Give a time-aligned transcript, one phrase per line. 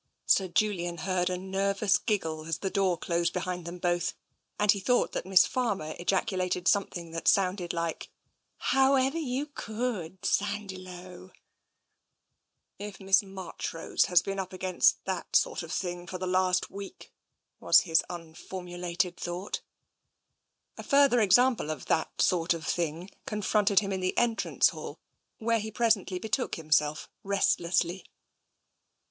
[0.25, 4.15] Sir Julian heard a nervous giggle as the door closed behind them both,
[4.57, 8.09] and he thought that Miss Farmer ejaculated something that sounded like,"
[8.73, 11.33] However you could, Sandiloe!""
[12.89, 17.13] If Miss Marchrose has been up against that sort of thing for the last week..."
[17.59, 19.61] was his tmformulated thought.
[20.79, 24.99] A further example of" that sort of thing" con fronted him in the entrance hall,
[25.37, 28.03] where he presently be took himself restlessly.